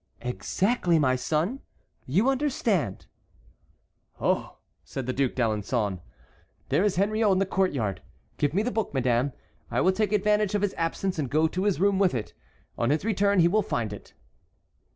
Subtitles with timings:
[0.21, 1.59] "Exactly, my son;
[2.07, 3.05] you understand."
[4.19, 5.99] "Oh!" said D'Alençon;
[6.69, 8.01] "there is Henriot in the court yard.
[8.39, 9.31] Give me the book, madame.
[9.69, 12.33] I will take advantage of his absence and go to his room with it.
[12.79, 14.15] On his return he will find it."